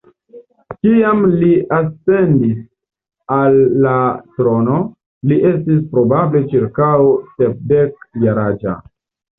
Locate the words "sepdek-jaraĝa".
7.39-8.79